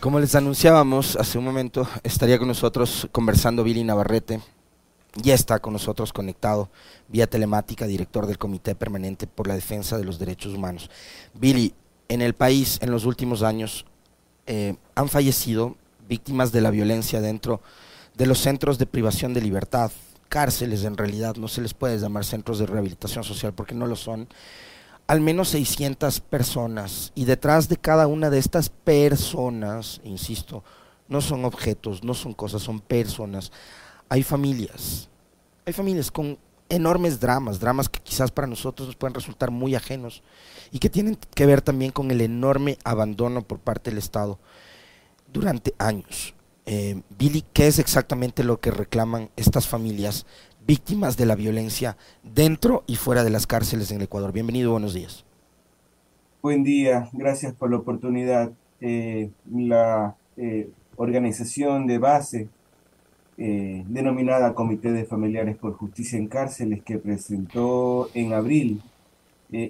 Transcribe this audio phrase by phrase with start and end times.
[0.00, 4.40] Como les anunciábamos hace un momento, estaría con nosotros conversando Billy Navarrete.
[5.16, 6.70] Ya está con nosotros conectado
[7.08, 10.88] vía telemática, director del Comité Permanente por la Defensa de los Derechos Humanos.
[11.34, 11.74] Billy,
[12.08, 13.86] en el país en los últimos años
[14.46, 15.74] eh, han fallecido
[16.08, 17.60] víctimas de la violencia dentro
[18.14, 19.90] de los centros de privación de libertad,
[20.28, 23.96] cárceles en realidad, no se les puede llamar centros de rehabilitación social porque no lo
[23.96, 24.28] son,
[25.08, 30.62] al menos 600 personas y detrás de cada una de estas personas, insisto,
[31.08, 33.50] no son objetos, no son cosas, son personas.
[34.10, 35.08] Hay familias,
[35.64, 40.22] hay familias con enormes dramas, dramas que quizás para nosotros nos pueden resultar muy ajenos
[40.70, 44.38] y que tienen que ver también con el enorme abandono por parte del Estado
[45.32, 46.34] durante años.
[46.66, 50.26] Eh, Billy, ¿qué es exactamente lo que reclaman estas familias
[50.68, 54.32] víctimas de la violencia dentro y fuera de las cárceles en el Ecuador.
[54.32, 55.24] Bienvenido, buenos días.
[56.42, 58.52] Buen día, gracias por la oportunidad.
[58.82, 62.48] Eh, la eh, organización de base
[63.38, 68.82] eh, denominada Comité de Familiares por Justicia en Cárceles que presentó en abril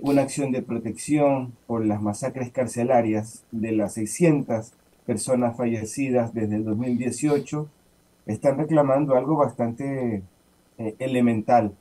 [0.02, 4.72] una acción de protección por las masacres carcelarias de las 600
[5.06, 7.68] personas fallecidas desde el 2018,
[8.26, 10.24] están reclamando algo bastante
[10.78, 11.72] eh, elemental,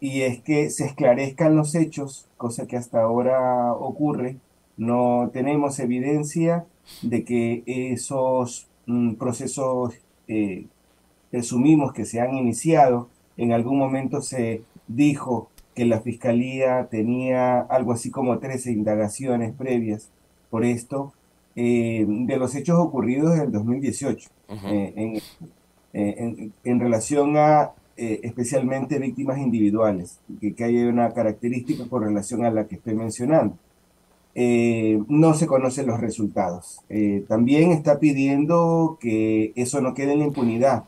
[0.00, 4.36] y es que se esclarezcan los hechos, cosa que hasta ahora ocurre.
[4.76, 6.66] No tenemos evidencia
[7.02, 9.94] de que esos mm, procesos
[10.28, 10.66] eh,
[11.30, 13.08] presumimos que se han iniciado.
[13.36, 20.10] En algún momento se dijo que la fiscalía tenía algo así como 13 indagaciones previas
[20.50, 21.12] por esto,
[21.54, 25.20] eh, de los hechos ocurridos en el 2018, en,
[25.92, 32.50] en, relación a eh, especialmente víctimas individuales, que, que, hay una característica con relación a
[32.50, 33.56] la que estoy mencionando.
[34.34, 36.82] Eh, no se conocen los resultados.
[36.90, 40.84] Eh, también está pidiendo que eso no quede en la impunidad,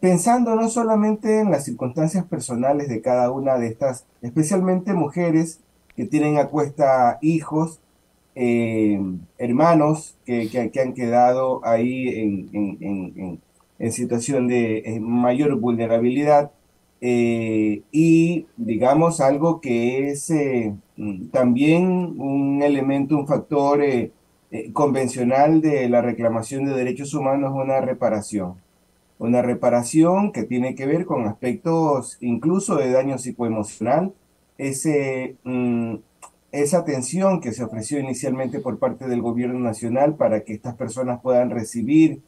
[0.00, 5.60] pensando no solamente en las circunstancias personales de cada una de estas, especialmente mujeres
[5.96, 7.80] que tienen a cuesta hijos,
[9.38, 13.27] hermanos que, que, han quedado ahí en,
[13.88, 16.52] en situación de eh, mayor vulnerabilidad
[17.00, 21.86] eh, y digamos algo que es eh, mm, también
[22.20, 23.82] un elemento, un factor
[24.72, 28.54] convencional de la reclamación de derechos humanos, una reparación.
[29.18, 34.12] Una reparación que tiene que ver con aspectos incluso de daño psicoemocional,
[34.58, 35.96] ese, mm,
[36.52, 41.20] esa atención que se ofreció inicialmente por parte del gobierno nacional para que estas personas
[41.20, 42.22] puedan recibir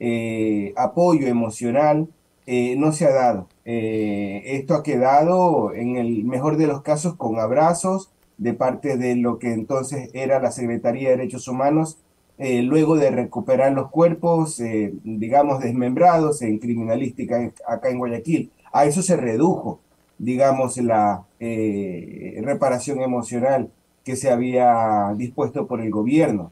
[0.00, 2.08] eh, apoyo emocional,
[2.46, 3.48] eh, no se ha dado.
[3.66, 9.14] Eh, esto ha quedado, en el mejor de los casos, con abrazos de parte de
[9.16, 11.98] lo que entonces era la Secretaría de Derechos Humanos,
[12.38, 14.62] luego de recuperar los cuerpos,
[15.04, 18.50] digamos, desmembrados en criminalística acá en Guayaquil.
[18.72, 19.80] A eso se redujo,
[20.16, 23.70] digamos, la reparación emocional
[24.04, 26.50] que se había dispuesto por el gobierno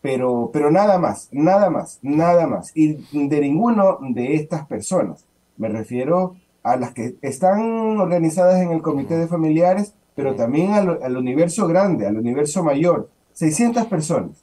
[0.00, 2.72] pero, pero nada más, nada más, nada más.
[2.74, 5.24] Y de ninguno de estas personas.
[5.56, 11.16] Me refiero a las que están organizadas en el comité de familiares, pero también al,
[11.16, 13.08] universo grande, al universo mayor.
[13.32, 14.42] 600 personas,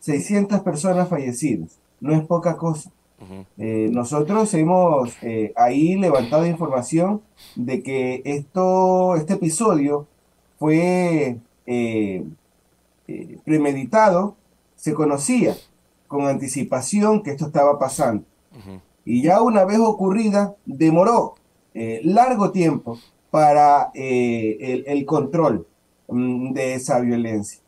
[0.00, 1.78] 600 personas fallecidas.
[2.00, 2.90] No es poca cosa.
[3.58, 7.22] Eh, nosotros hemos eh, ahí levantado información
[7.56, 10.06] de que esto, este episodio
[10.58, 12.24] fue eh,
[13.44, 14.36] premeditado
[14.84, 15.56] se conocía
[16.08, 18.22] con anticipación que esto estaba pasando.
[19.06, 21.36] Y ya una vez ocurrida, demoró
[21.72, 22.98] eh, largo tiempo
[23.30, 25.66] para eh, el, control
[26.08, 27.62] mm, de esa violencia.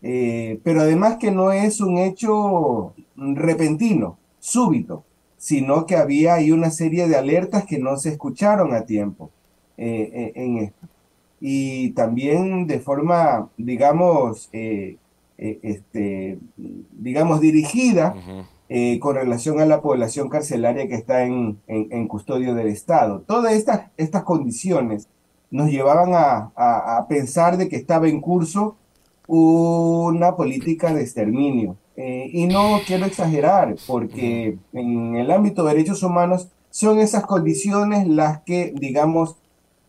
[0.00, 5.02] Eh, pero además que no es un hecho repentino, súbito,
[5.38, 9.32] sino que había ahí una serie de alertas que no se escucharon a tiempo
[9.76, 10.86] en esto.
[11.40, 14.48] Y también de forma, digamos,
[15.42, 18.14] eh, este, digamos, dirigida
[18.68, 23.22] eh, con relación a la población carcelaria que está en, en, custodio del Estado.
[23.22, 25.08] Todas estas, estas condiciones
[25.50, 28.76] nos llevaban a, a, pensar de que estaba en curso
[29.26, 31.78] una política de exterminio.
[31.96, 38.06] Eh, y no quiero exagerar, porque en el ámbito de derechos humanos son esas condiciones
[38.06, 39.36] las que, digamos,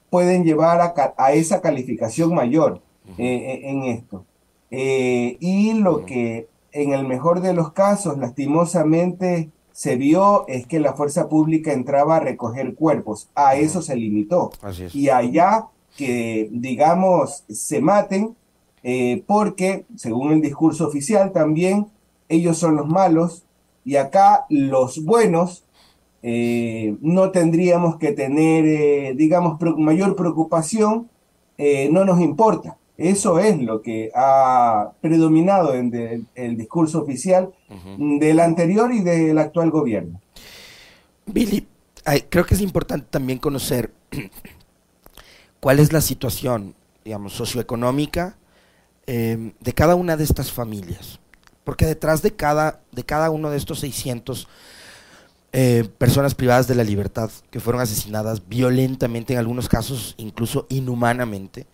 [0.10, 2.82] pueden llevar a, a esa calificación mayor
[3.18, 4.26] en esto.
[4.72, 10.80] Eh, y lo que en el mejor de los casos, lastimosamente, se vio es que
[10.80, 13.30] la fuerza pública entraba a recoger cuerpos.
[13.36, 14.52] A eso se limitó.
[14.94, 18.36] Y allá que, digamos, se maten,
[18.84, 21.88] eh, porque, según el discurso oficial también,
[22.30, 23.44] ellos son los malos
[23.84, 25.64] y acá los buenos
[26.24, 31.10] eh, no tendríamos que tener, eh, digamos, mayor preocupación,
[31.92, 32.78] no nos importa.
[33.02, 37.52] Eso es lo que ha predominado en el discurso oficial
[37.98, 40.22] del anterior y del actual gobierno.
[41.26, 41.68] Billy,
[42.30, 43.92] creo que es importante también conocer
[45.60, 48.38] cuál es la situación, digamos, socioeconómica
[49.06, 51.20] de cada una de estas familias.
[51.64, 54.48] Porque detrás de cada, de cada uno de estos 600
[55.54, 61.68] eh, personas privadas de la libertad que fueron asesinadas violentamente, en algunos casos incluso inhumanamente,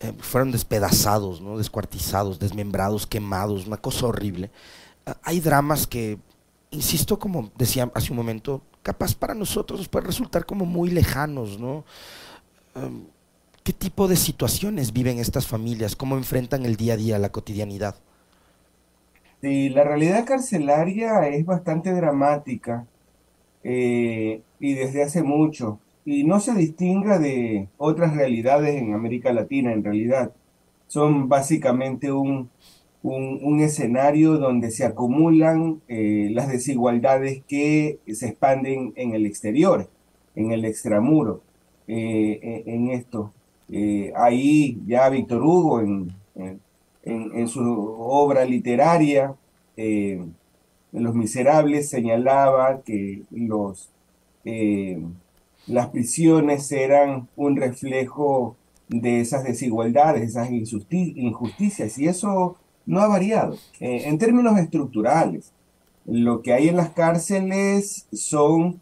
[0.00, 1.58] eh, fueron despedazados, ¿no?
[1.58, 4.50] descuartizados, desmembrados, quemados, una cosa horrible.
[5.06, 6.18] Ah, hay dramas que,
[6.70, 11.84] insisto, como decía hace un momento, capaz para nosotros puede resultar como muy lejanos, ¿no?
[13.62, 15.94] ¿Qué tipo de situaciones viven estas familias?
[15.94, 17.94] ¿Cómo enfrentan el día a día, la cotidianidad?
[19.40, 22.86] Sí, la realidad carcelaria es bastante dramática
[23.62, 29.72] eh, y desde hace mucho, y no se distinga de otras realidades en América Latina
[29.72, 30.32] en realidad.
[30.86, 32.50] Son básicamente un,
[33.02, 39.88] un, escenario donde se acumulan eh, las desigualdades que se expanden en el exterior,
[40.34, 41.42] en el extramuro,
[41.86, 43.32] eh, en esto.
[44.16, 46.12] ahí ya Víctor Hugo en
[47.02, 49.34] en, su obra literaria,
[49.76, 50.22] eh,
[50.92, 53.90] Los Miserables, señalaba que los,
[54.44, 55.00] eh,
[55.66, 58.56] las prisiones eran un reflejo
[58.88, 63.54] de esas desigualdades, esas injusticias, y eso no ha variado.
[63.78, 65.52] Eh, en términos estructurales,
[66.06, 68.80] lo que hay en las cárceles son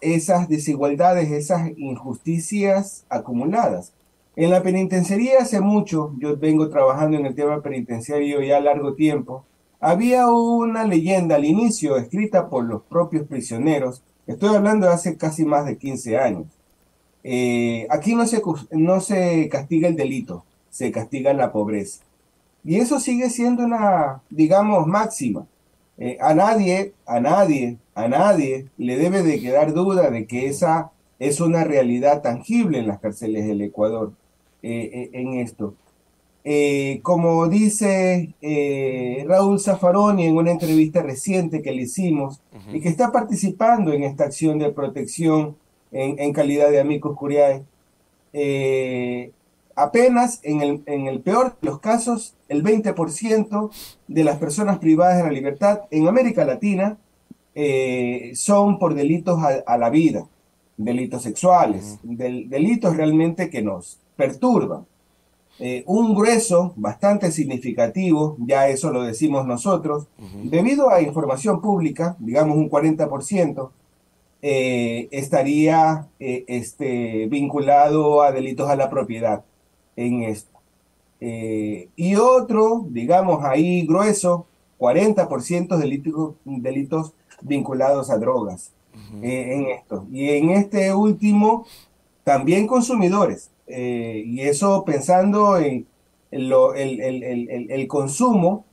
[0.00, 3.92] esas desigualdades, esas injusticias acumuladas.
[4.34, 9.44] En la penitenciaría hace mucho, yo vengo trabajando en el tema penitenciario ya largo tiempo,
[9.78, 15.44] había una leyenda al inicio escrita por los propios prisioneros, estoy hablando de hace casi
[15.44, 16.46] más de 15 años.
[17.24, 18.42] Eh, aquí no se,
[18.72, 22.02] no se castiga el delito, se castiga la pobreza.
[22.64, 25.46] Y eso sigue siendo una, digamos, máxima.
[25.98, 30.90] Eh, a nadie, a nadie, a nadie le debe de quedar duda de que esa
[31.18, 34.12] es una realidad tangible en las cárceles del Ecuador.
[34.62, 35.74] Eh, eh, en esto.
[36.44, 38.34] Eh, como dice
[39.28, 42.40] Raúl Zaffaroni en una entrevista reciente que le hicimos
[42.72, 45.56] y que está participando en esta acción de protección
[45.92, 47.62] en, calidad de amigos curiae,
[49.76, 53.70] apenas en el, en el, peor de los casos, el 20%
[54.08, 56.98] de las personas privadas de la libertad en América Latina
[58.34, 60.26] son por delitos a, la vida,
[60.76, 64.86] delitos sexuales, delitos realmente que nos perturban.
[65.58, 70.08] Eh, un grueso bastante significativo, ya eso lo decimos nosotros,
[70.44, 73.70] debido a información pública, digamos un 40%,
[74.40, 79.44] eh, estaría eh, este, vinculado a delitos a la propiedad
[79.94, 80.50] en esto.
[81.20, 84.46] y otro, digamos ahí grueso,
[84.80, 88.72] 40% delitos, delitos vinculados a drogas
[89.22, 90.06] en esto.
[90.10, 91.66] Y en este último,
[92.24, 95.86] también consumidores, eh, y eso pensando en
[96.30, 98.66] el, consumo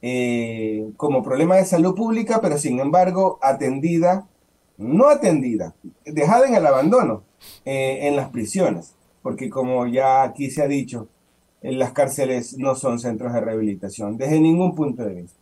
[0.00, 4.28] eh, como problema de salud pública, pero sin embargo atendida,
[4.76, 5.74] no atendida,
[6.04, 7.24] dejada en el abandono
[7.64, 11.08] eh, en las prisiones, porque como ya aquí se ha dicho,
[11.60, 15.40] las cárceles no son centros de rehabilitación desde ningún punto de vista.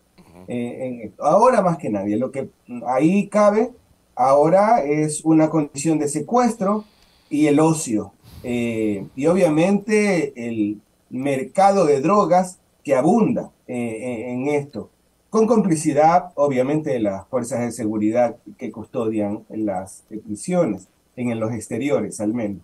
[1.19, 2.49] ahora más que nadie, lo que
[2.87, 3.73] ahí cabe
[4.15, 6.85] ahora es una condición de secuestro
[7.29, 10.81] y el ocio, eh, y obviamente el
[11.11, 14.91] mercado de drogas que abunda eh, en esto,
[15.31, 22.21] con complicidad obviamente de las fuerzas de seguridad que custodian las prisiones, en los exteriores
[22.21, 22.63] al menos.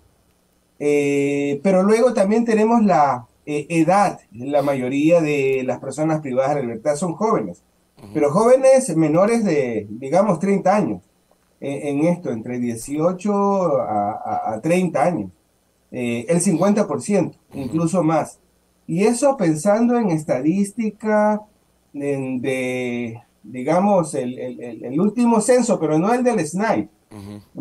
[0.78, 6.97] Eh, pero luego también tenemos la edad, la mayoría de las personas privadas de libertad
[6.97, 7.62] son jóvenes,
[8.12, 11.02] pero jóvenes menores de, digamos, 30 años,
[11.61, 15.30] en, esto, entre 18 a, a 30 años.
[15.90, 18.38] Eh, el 50%, incluso más.
[18.87, 21.42] Y eso pensando en estadística
[21.92, 26.88] de, digamos, el, último censo, pero no el del SNAI,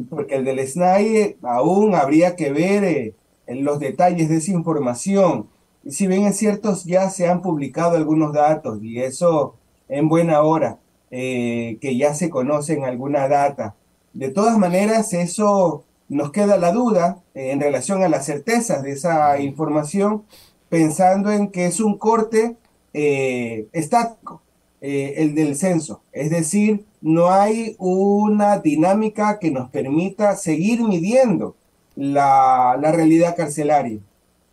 [0.10, 3.16] porque el del SNAI aún habría que ver eh,
[3.46, 5.48] en los detalles de esa información.
[5.84, 9.56] Y si bien es cierto, ya se han publicado algunos datos y eso
[9.88, 10.80] en buena hora,
[11.12, 13.76] eh, que ya se conocen alguna data.
[14.14, 18.92] De todas maneras, eso nos queda la duda eh, en relación a las certezas de
[18.92, 20.24] esa información,
[20.70, 22.56] pensando en que es un corte
[22.94, 24.42] eh, estático,
[24.82, 26.02] eh, el del censo.
[26.12, 31.56] Es decir, no hay una dinámica que nos permita seguir midiendo
[31.96, 34.00] la, realidad carcelaria.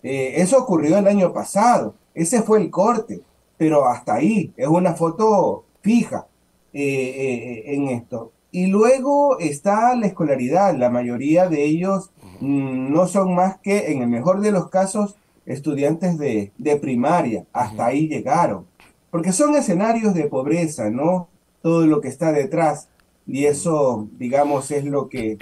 [0.02, 3.22] Eso ocurrió el año pasado, ese fue el corte,
[3.56, 6.26] pero hasta ahí, es una foto fija
[6.74, 8.33] en esto.
[8.54, 14.02] Y luego está la escolaridad, la mayoría de ellos mm, no son más que, en
[14.02, 18.64] el mejor de los casos, estudiantes de, de primaria, hasta ahí llegaron.
[19.10, 21.26] Porque son escenarios de pobreza, ¿no?
[21.62, 22.86] Todo lo que está detrás.
[23.26, 25.38] Y eso, digamos, es lo que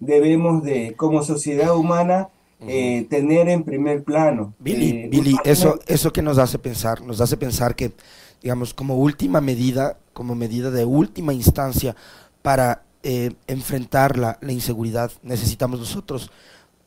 [0.00, 2.30] debemos de, como sociedad humana,
[2.66, 4.54] eh, tener en primer plano.
[4.58, 7.92] Billy, eh, Billy eso, eso que nos hace pensar, nos hace pensar que,
[8.42, 11.94] digamos, como última medida, como medida de última instancia
[12.46, 16.30] para eh, enfrentar la, la inseguridad, necesitamos nosotros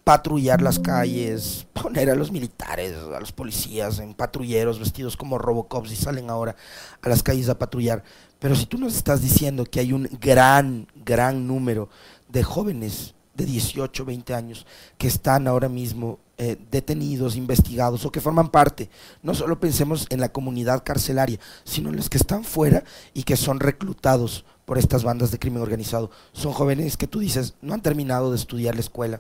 [0.06, 5.92] patrullar las calles, poner a los militares, a los policías en patrulleros vestidos como Robocops
[5.92, 6.56] y salen ahora
[7.02, 8.06] a las calles a patrullar.
[8.40, 11.90] Pero si tú nos estás diciendo que hay un gran, gran número
[12.30, 14.66] de jóvenes de 18, 20 años
[14.98, 18.90] que están ahora mismo eh, detenidos, investigados o que forman parte,
[19.22, 23.36] no solo pensemos en la comunidad carcelaria, sino en los que están fuera y que
[23.36, 26.12] son reclutados por estas bandas de crimen organizado.
[26.32, 29.20] Son jóvenes que tú dices no han terminado de estudiar la escuela,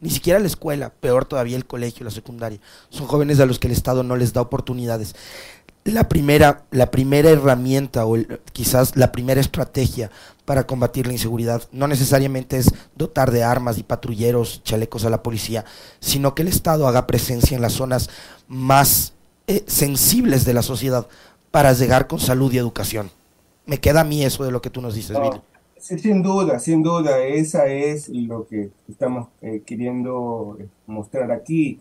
[0.00, 2.60] ni siquiera la escuela, peor todavía el colegio, la secundaria.
[2.90, 5.16] Son jóvenes a los que el Estado no les da oportunidades.
[5.82, 8.16] La primera, la primera herramienta o
[8.52, 10.12] quizás la primera estrategia
[10.44, 15.24] para combatir la inseguridad no necesariamente es dotar de armas y patrulleros, chalecos a la
[15.24, 15.64] policía,
[15.98, 18.10] sino que el Estado haga presencia en las zonas
[18.46, 19.14] más
[19.48, 21.08] eh, sensibles de la sociedad
[21.50, 23.10] para llegar con salud y educación.
[23.66, 25.40] Me queda a mí eso de lo que tú nos dices, Billy
[25.84, 31.80] sin duda, sin duda, esa es lo que estamos eh, queriendo eh, mostrar aquí.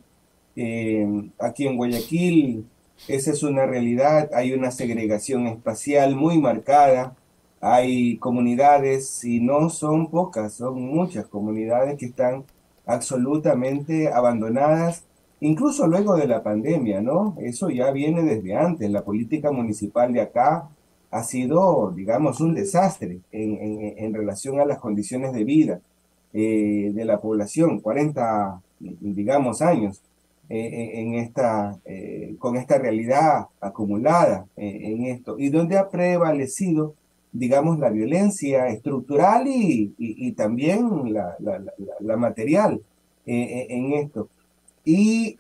[0.58, 1.08] Eh,
[1.40, 2.66] aquí en Guayaquil,
[3.08, 7.16] esa es una realidad, hay una segregación espacial muy marcada,
[7.62, 12.44] hay comunidades, y no son pocas, son muchas comunidades que están
[12.86, 15.06] absolutamente abandonadas,
[15.40, 17.38] incluso luego de la pandemia, ¿no?
[17.40, 20.70] Eso ya viene desde antes, la política municipal de acá
[21.14, 25.80] ha sido, digamos, un desastre en, relación a las condiciones de vida
[26.34, 30.02] eh, de la población, 40, digamos, años
[30.50, 36.96] eh, en esta, eh, con esta realidad acumulada en esto, y donde ha prevalecido,
[37.32, 41.38] digamos, la violencia estructural y, también la,
[42.00, 42.82] la material
[43.26, 44.30] en esto.
[44.84, 45.36] Y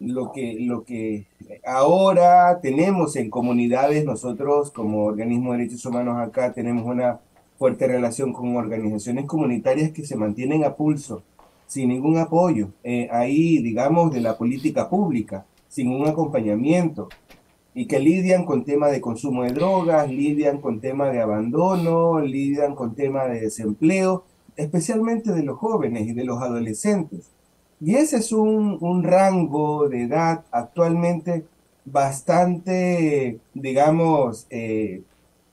[0.00, 1.26] lo que, lo que
[1.64, 7.20] ahora tenemos en comunidades, nosotros como organismo de derechos humanos acá tenemos una
[7.58, 11.22] fuerte relación con organizaciones comunitarias que se mantienen a pulso,
[11.66, 17.08] sin ningún apoyo, eh, ahí digamos de la política pública, sin un acompañamiento,
[17.74, 22.74] y que lidian con temas de consumo de drogas, lidian con temas de abandono, lidian
[22.74, 24.24] con temas de desempleo,
[24.56, 27.30] especialmente de los jóvenes y de los adolescentes.
[27.80, 31.44] Y ese es un, rango de edad actualmente
[31.84, 35.02] bastante, digamos, eh,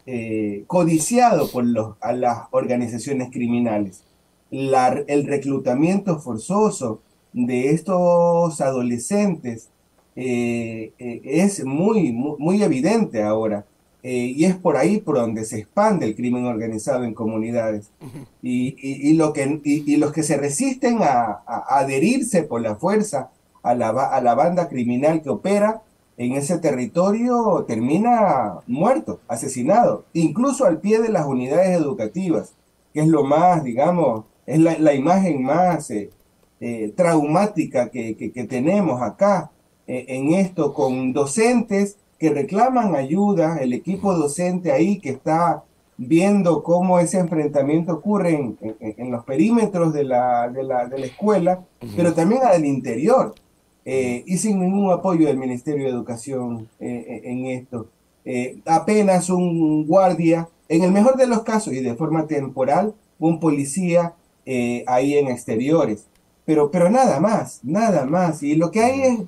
[0.05, 4.03] eh, codiciado por los, a las organizaciones criminales.
[4.51, 7.01] el reclutamiento forzoso
[7.33, 9.69] de estos adolescentes
[10.15, 13.65] eh, es muy, muy evidente ahora.
[14.07, 17.89] Eh, y es por ahí por donde se expande el crimen organizado en comunidades.
[18.43, 23.31] y, lo que, y, los que se resisten a, adherirse por la fuerza
[23.63, 25.81] a la, a la banda criminal que opera
[26.17, 32.53] en ese territorio termina muerto, asesinado, incluso al pie de las unidades educativas,
[32.93, 36.11] que es lo más, digamos, es la, imagen más eh,
[36.59, 39.49] eh, traumática que, que, tenemos acá
[39.87, 45.63] en esto, con docentes que reclaman ayuda, el equipo docente ahí que está
[45.97, 51.65] viendo cómo ese enfrentamiento ocurre en, los perímetros de la, de la, de la escuela,
[51.95, 53.33] pero también al interior,
[53.85, 57.87] eh, y sin ningún apoyo del Ministerio de Educación eh, eh, en esto.
[58.65, 64.15] apenas un guardia, en el mejor de los casos y de forma temporal, un policía
[64.87, 66.07] ahí en exteriores.
[66.45, 68.43] Pero, pero nada más, nada más.
[68.43, 69.19] Y lo que hay es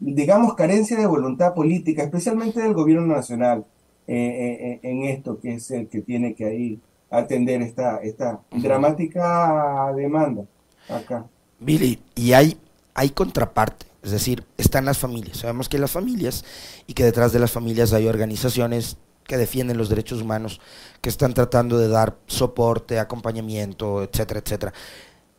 [0.00, 3.64] digamos, carencia de voluntad política, especialmente del gobierno nacional,
[4.06, 8.40] eh, eh, eh, en esto, que es el que tiene que ahí atender esta, esta
[8.50, 10.44] dramática demanda
[10.88, 11.26] acá.
[11.58, 12.56] Billy, y hay,
[12.94, 15.38] hay contraparte, es decir, están las familias.
[15.38, 16.44] Sabemos que hay las familias
[16.86, 20.60] y que detrás de las familias hay organizaciones que defienden los derechos humanos,
[21.02, 24.72] que están tratando de dar soporte, acompañamiento, etcétera, etcétera.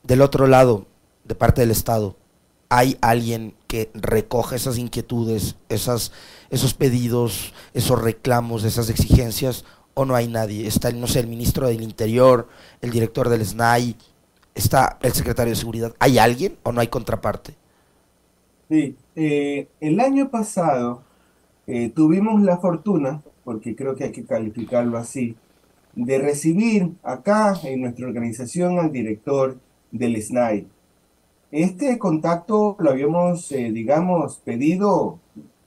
[0.04, 0.86] Del otro lado,
[1.24, 2.16] de parte del Estado,
[2.70, 6.12] hay alguien que recoge esas inquietudes, esas,
[6.52, 10.68] esos pedidos, esos reclamos, esas exigencias, o no hay nadie.
[10.68, 12.48] Está, no sé, el ministro del Interior,
[12.82, 13.96] el director del SNAI,
[14.54, 15.96] está el secretario de Seguridad.
[16.00, 17.56] ¿Hay alguien o no hay contraparte?
[18.70, 21.02] Sí, eh, el año pasado
[21.66, 25.36] eh, tuvimos la fortuna, porque creo que hay que calificarlo así,
[25.96, 29.58] de recibir acá en nuestra organización al director
[29.92, 30.68] del SNAI,
[31.52, 35.20] este contacto lo habíamos, eh, digamos, pedido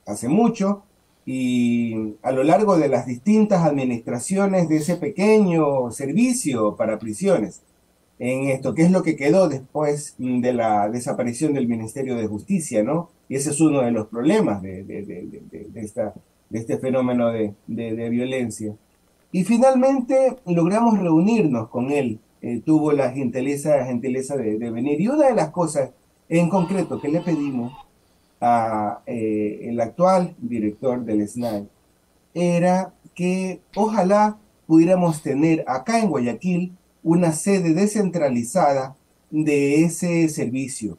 [0.07, 0.83] hace mucho
[1.25, 7.63] y a lo largo de las distintas administraciones de ese pequeño servicio para prisiones,
[8.19, 12.85] en esto, que es lo que quedó después de la desaparición del Ministerio de Justicia,
[12.85, 13.11] ¿no?
[13.29, 14.85] Y ese es uno de los problemas de,
[15.75, 16.15] esta,
[16.49, 17.55] de este fenómeno de,
[18.11, 18.77] violencia.
[19.33, 25.01] Y finalmente logramos reunirnos con él eh, tuvo la gentileza, gentileza de, venir.
[25.01, 25.91] Y una de las cosas
[26.29, 27.73] en concreto que le pedimos
[28.41, 31.69] a eh, actual director del SNAI
[32.35, 36.73] era que ojalá pudiéramos tener acá en Guayaquil
[37.05, 38.97] una sede descentralizada
[39.31, 40.99] de ese servicio.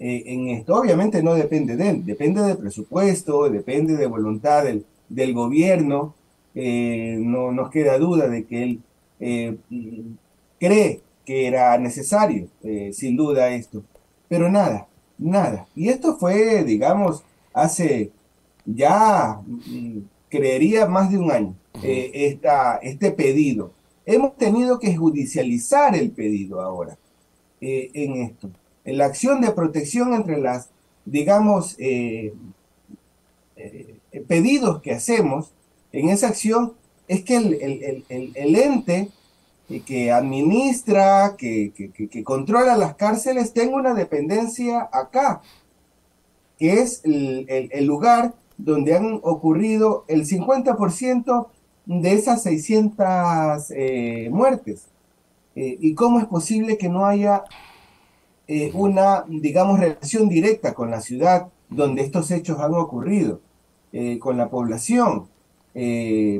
[0.00, 4.84] Eh, en esto obviamente no depende de él, depende del presupuesto, depende de voluntad del,
[5.08, 6.14] del gobierno.
[6.54, 8.80] no nos queda duda de que él
[10.60, 13.82] cree que era necesario, eh, sin duda esto.
[14.28, 14.86] Pero nada,
[15.18, 15.66] nada.
[15.74, 18.12] Y esto fue, digamos, hace
[18.66, 19.98] ya, mm,
[20.28, 22.38] creería, más de un año, eh,
[22.82, 23.72] este pedido.
[24.06, 26.96] Hemos tenido que judicializar el pedido ahora
[27.60, 28.50] eh, en esto.
[28.84, 30.68] En la acción de protección entre las,
[31.04, 31.76] digamos,
[34.26, 35.52] pedidos que hacemos,
[35.92, 36.72] en esa acción
[37.08, 39.10] es que el, el ente
[39.78, 41.72] que administra, que,
[42.24, 45.42] controla las cárceles, tenga una dependencia acá,
[46.58, 51.46] que es el, lugar donde han ocurrido el 50%
[51.86, 54.86] de esas 600 eh, muertes.
[55.54, 57.44] Eh, ¿Y cómo es posible que no haya
[58.48, 63.40] eh, una, digamos, relación directa con la ciudad donde estos hechos han ocurrido,
[64.18, 65.28] con la población?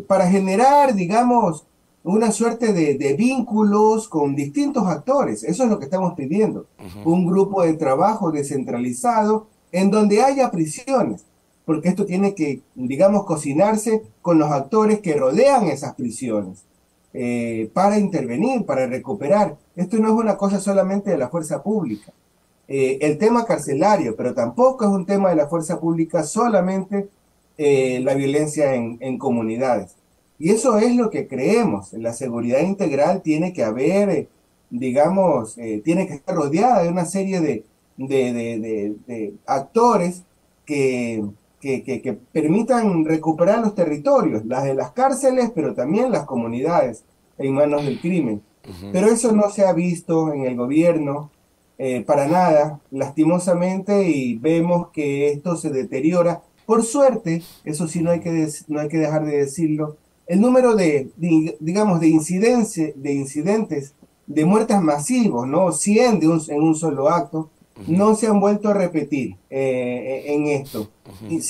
[0.08, 1.64] para generar, digamos,
[2.02, 5.44] una suerte de, vínculos con distintos actores.
[5.44, 6.66] Eso es lo que estamos pidiendo.
[7.04, 11.24] Un grupo de trabajo descentralizado en donde haya prisiones,
[11.64, 16.64] porque esto tiene que, digamos, cocinarse con los actores que rodean esas prisiones
[17.12, 19.56] eh, para intervenir, para recuperar.
[19.76, 22.12] Esto no es una cosa solamente de la fuerza pública.
[22.66, 27.08] Eh, el tema carcelario, pero tampoco es un tema de la fuerza pública solamente
[27.58, 29.99] eh, la violencia en comunidades.
[30.40, 31.92] Y eso es lo que creemos.
[31.92, 34.28] La seguridad integral tiene que haber, eh,
[34.70, 37.64] digamos, eh, tiene que estar rodeada de una serie de,
[37.98, 40.22] de, actores
[40.64, 41.22] que,
[41.60, 47.04] que, permitan recuperar los territorios, las de las cárceles, pero también las comunidades
[47.36, 48.40] en manos del crimen.
[48.92, 51.30] Pero eso no se ha visto en el gobierno
[51.76, 56.42] eh, para nada, lastimosamente, y vemos que esto se deteriora.
[56.64, 59.96] Por suerte, eso sí no hay que, no hay que dejar de decirlo,
[60.30, 61.10] el número de,
[61.58, 63.94] digamos, de, incidencia, de incidentes
[64.28, 65.72] de muertes masivos, ¿no?
[65.72, 67.50] 100 de un, en un solo acto,
[67.88, 70.88] no se han vuelto a repetir eh, en esto.
[71.28, 71.40] y,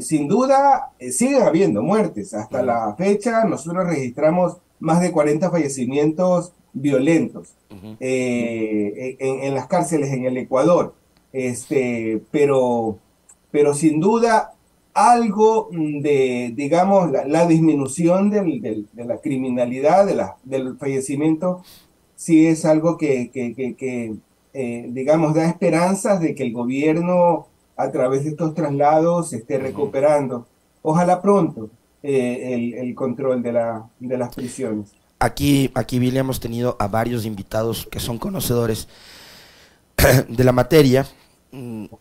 [0.00, 2.32] sin duda, eh, siguen habiendo muertes.
[2.32, 7.54] Hasta la fecha, nosotros registramos más de 40 fallecimientos violentos
[8.00, 10.94] eh, en, las cárceles en el Ecuador.
[11.34, 12.96] Este, pero,
[13.50, 14.55] pero sin duda
[14.96, 21.62] algo mm, de, digamos, la, disminución de la criminalidad, de la, del fallecimiento,
[22.16, 23.30] sí es algo que,
[24.54, 30.46] eh, digamos, da esperanzas de que el gobierno a través de estos traslados esté recuperando,
[30.80, 31.68] ojalá pronto,
[32.02, 34.92] eh, el, control de, la, de las prisiones.
[35.18, 38.88] Aquí, aquí, Billy, hemos tenido a varios invitados que son conocedores
[40.28, 41.06] de la materia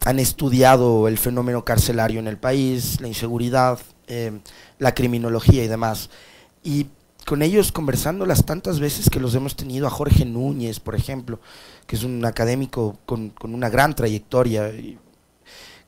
[0.06, 4.39] han estudiado el fenómeno carcelario en el país, la inseguridad, eh,
[4.80, 6.10] la criminología y demás.
[6.63, 6.88] Y
[7.26, 11.39] con ellos conversando las tantas veces que los hemos tenido, a Jorge Núñez, por ejemplo,
[11.88, 14.72] que es un académico con, una gran trayectoria,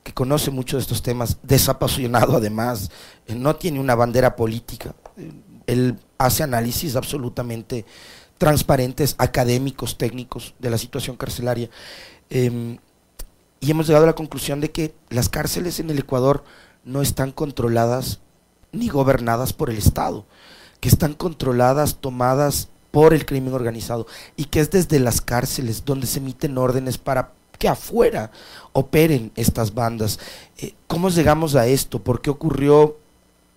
[0.02, 2.90] que conoce mucho de estos temas, desapasionado además,
[3.26, 5.30] eh, no tiene una bandera política, eh,
[5.66, 7.84] él hace análisis absolutamente
[8.38, 11.68] transparentes, académicos, técnicos de la situación carcelaria.
[12.30, 12.78] Em,
[13.60, 16.44] y hemos llegado a la conclusión de que las cárceles en el Ecuador
[16.84, 18.20] no están controladas
[18.72, 20.24] ni gobernadas por el Estado,
[20.80, 26.06] que están controladas, tomadas por el crimen organizado y que es desde las cárceles donde
[26.06, 28.30] se emiten órdenes para que afuera
[28.72, 30.18] operen estas bandas.
[30.58, 32.02] Eh, ¿Cómo llegamos a esto?
[32.02, 32.96] ¿Por qué ocurrió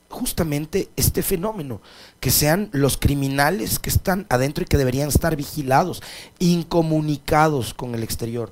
[0.10, 1.82] justamente este fenómeno?
[2.20, 6.02] Que sean los criminales que están adentro y que deberían estar vigilados,
[6.40, 8.52] incomunicados con el exterior,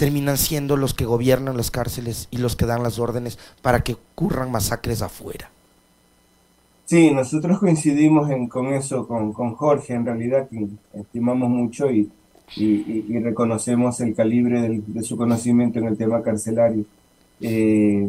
[0.00, 3.92] terminan siendo los que gobiernan las cárceles y los que dan las órdenes para que
[3.92, 5.50] ocurran masacres afuera.
[6.86, 12.10] Sí, nosotros coincidimos en, con eso, con, Jorge, en realidad, que estimamos mucho y,
[12.56, 16.86] y, reconocemos el calibre de su conocimiento en el tema carcelario.
[17.42, 18.08] Eh,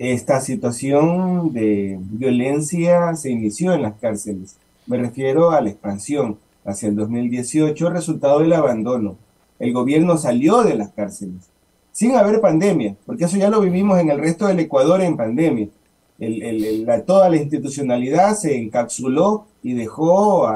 [0.00, 4.56] esta situación de violencia se inició en las cárceles.
[4.88, 9.16] Me refiero a la expansión hacia el 2018, resultado del abandono.
[9.58, 11.50] El gobierno salió de las cárceles
[11.92, 15.68] sin haber pandemia, porque eso ya lo vivimos en el resto del Ecuador en pandemia
[17.06, 20.48] toda la institucionalidad se encapsuló y dejó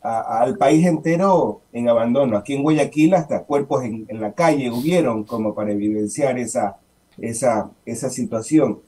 [0.00, 2.36] al país entero en abandono.
[2.36, 6.76] Aquí en Guayaquil hasta cuerpos en, la calle hubieron como para evidenciar esa,
[8.10, 8.78] situación.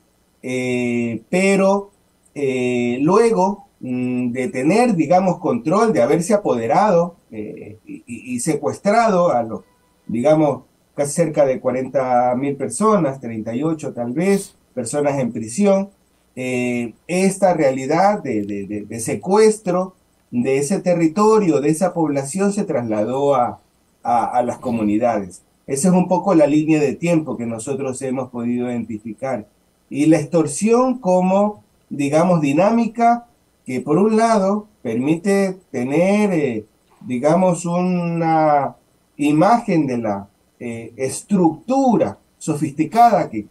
[0.42, 1.90] Eh, pero
[2.34, 9.62] eh, luego de tener, digamos, control, de haberse apoderado eh, y, secuestrado a los,
[10.06, 10.64] digamos,
[10.94, 15.88] casi cerca de 40 mil personas, 38 tal vez, personas en prisión,
[16.36, 19.94] eh, esta realidad de, secuestro
[20.30, 23.60] de ese territorio, de esa población, se trasladó a,
[24.02, 25.42] las comunidades.
[25.66, 29.46] Esa es un poco la línea de tiempo que nosotros hemos podido identificar.
[29.88, 33.26] Y la extorsión como, digamos, dinámica
[33.70, 36.66] que por un lado permite tener, eh,
[37.02, 38.74] digamos, una
[39.16, 40.28] imagen de la
[40.58, 43.46] eh, estructura sofisticada que,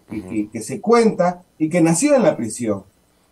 [0.51, 2.84] que, se cuenta y que nació en la prisión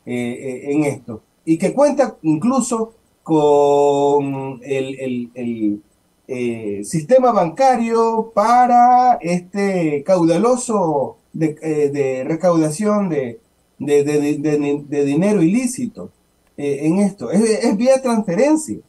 [0.06, 1.23] eh, en esto.
[1.43, 5.82] Y que cuenta incluso con el, el,
[6.86, 13.39] sistema bancario para este caudaloso de, recaudación de,
[13.78, 16.12] de, dinero ilícito
[16.58, 17.32] en esto.
[17.32, 18.80] Es, vía transferencia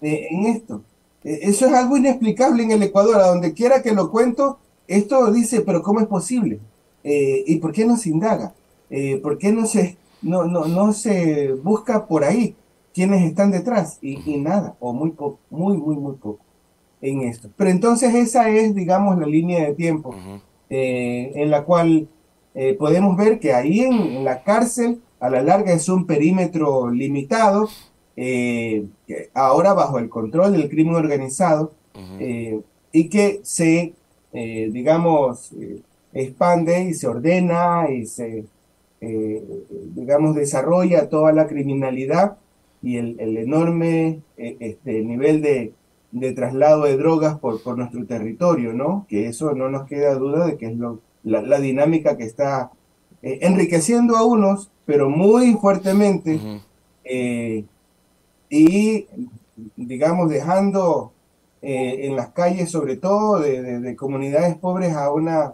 [0.00, 0.82] en esto.
[1.22, 4.58] Eso es algo inexplicable en el Ecuador, a donde quiera que lo cuento,
[4.90, 6.58] esto dice, pero ¿cómo es posible?
[7.04, 8.54] Eh, ¿Y por qué no se indaga?
[8.90, 12.56] Eh, ¿Por qué no se, no, no, no se busca por ahí
[12.92, 13.98] quiénes están detrás?
[14.02, 16.40] Y, nada, o muy poco, muy, muy, muy poco
[17.00, 17.50] en esto.
[17.56, 20.14] Pero entonces esa es, digamos, la línea de tiempo
[20.68, 22.08] eh, en la cual
[22.78, 27.68] podemos ver que ahí en, la cárcel, a la larga es un perímetro limitado,
[29.34, 31.72] ahora bajo el control del crimen organizado,
[32.92, 33.94] y que se
[34.32, 38.44] eh, digamos, eh, expande y se ordena y se,
[39.00, 39.44] eh,
[39.94, 42.36] digamos, desarrolla toda la criminalidad
[42.82, 45.74] y el, enorme este, nivel de,
[46.34, 49.06] traslado de drogas por, por nuestro territorio, ¿no?
[49.08, 50.76] Que eso no nos queda duda de que es
[51.24, 52.70] la, dinámica que está
[53.22, 56.40] enriqueciendo a unos, pero muy fuertemente,
[58.50, 59.06] y,
[59.76, 61.12] digamos, dejando
[61.62, 65.52] eh, en las calles, sobre todo de, comunidades pobres, a una,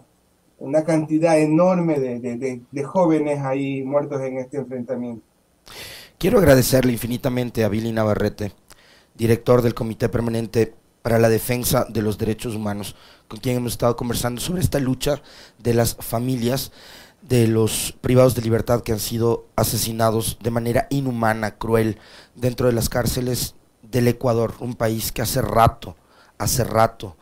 [0.57, 5.21] una cantidad enorme de, jóvenes ahí muertos en este enfrentamiento.
[6.17, 8.53] Quiero agradecerle infinitamente a Billy Navarrete,
[9.15, 12.95] director del Comité Permanente para la Defensa de los Derechos Humanos,
[13.27, 15.21] con quien hemos estado conversando sobre esta lucha
[15.59, 16.71] de las familias
[17.27, 21.97] de los privados de libertad que han sido asesinados de manera inhumana, cruel,
[22.35, 25.95] dentro de las cárceles del Ecuador, un país que hace rato,
[26.37, 27.17] hace rato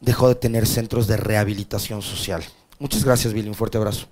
[0.00, 2.42] dejó de tener centros de rehabilitación social.
[2.78, 3.48] Muchas gracias, Billy.
[3.48, 4.06] Un fuerte abrazo.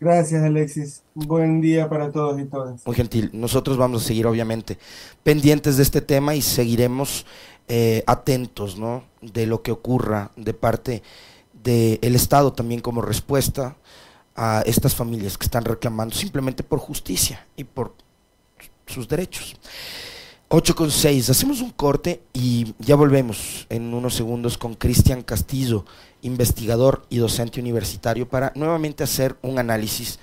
[0.00, 1.02] Gracias, Alexis.
[1.14, 2.84] buen día para todos y todas.
[2.84, 3.30] Muy gentil.
[3.32, 4.78] Nosotros vamos a seguir, obviamente,
[5.22, 7.24] pendientes de este tema y seguiremos
[7.68, 9.04] eh, atentos ¿no?
[9.22, 11.02] de lo que ocurra de parte
[11.62, 13.76] del Estado también como respuesta
[14.36, 17.94] a estas familias que están reclamando simplemente por justicia y por
[18.86, 19.56] sus derechos.
[20.48, 21.30] 8 con 6.
[21.30, 25.84] Hacemos un corte y ya volvemos en unos segundos con Cristian Castillo,
[26.22, 30.18] investigador y docente universitario, para nuevamente hacer un análisis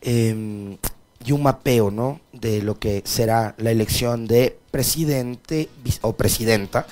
[0.00, 0.78] em,
[1.24, 2.20] y un mapeo ¿no?
[2.32, 5.68] de lo que será la elección de presidente
[6.02, 6.86] o presidenta,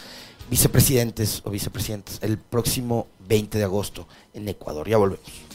[0.51, 4.89] vicepresidentes o vicepresidentes, el próximo 20 de agosto en Ecuador.
[4.89, 5.48] Ya volvemos.